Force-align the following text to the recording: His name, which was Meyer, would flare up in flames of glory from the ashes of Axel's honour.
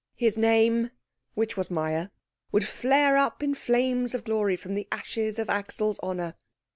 His 0.15 0.35
name, 0.35 0.89
which 1.35 1.55
was 1.55 1.69
Meyer, 1.69 2.09
would 2.51 2.67
flare 2.67 3.17
up 3.17 3.43
in 3.43 3.53
flames 3.53 4.15
of 4.15 4.23
glory 4.23 4.55
from 4.55 4.73
the 4.73 4.87
ashes 4.91 5.37
of 5.37 5.47
Axel's 5.47 5.99
honour. 5.99 6.33